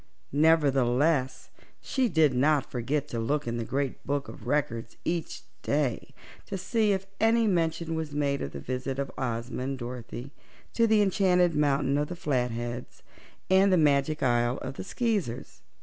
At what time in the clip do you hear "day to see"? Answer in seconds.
5.61-6.91